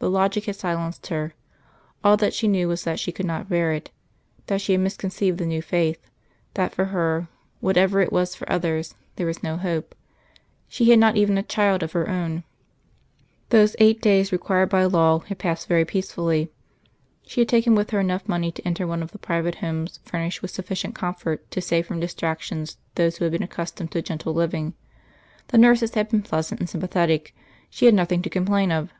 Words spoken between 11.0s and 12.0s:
even a child of